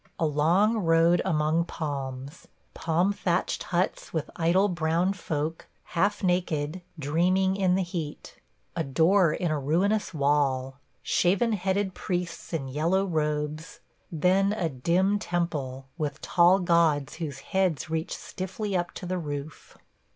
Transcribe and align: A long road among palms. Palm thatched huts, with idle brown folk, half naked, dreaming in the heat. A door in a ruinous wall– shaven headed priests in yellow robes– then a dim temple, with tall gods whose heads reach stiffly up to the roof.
A 0.19 0.25
long 0.25 0.77
road 0.77 1.21
among 1.23 1.63
palms. 1.65 2.47
Palm 2.73 3.13
thatched 3.13 3.61
huts, 3.61 4.11
with 4.11 4.31
idle 4.35 4.67
brown 4.67 5.13
folk, 5.13 5.67
half 5.93 6.23
naked, 6.23 6.81
dreaming 6.97 7.55
in 7.55 7.75
the 7.75 7.83
heat. 7.83 8.37
A 8.75 8.83
door 8.83 9.31
in 9.31 9.51
a 9.51 9.59
ruinous 9.59 10.11
wall– 10.11 10.79
shaven 11.03 11.51
headed 11.53 11.93
priests 11.93 12.51
in 12.51 12.67
yellow 12.67 13.05
robes– 13.05 13.79
then 14.11 14.53
a 14.53 14.69
dim 14.69 15.19
temple, 15.19 15.85
with 15.99 16.19
tall 16.19 16.57
gods 16.57 17.17
whose 17.17 17.41
heads 17.53 17.87
reach 17.87 18.17
stiffly 18.17 18.75
up 18.75 18.93
to 18.93 19.05
the 19.05 19.19
roof. 19.19 19.77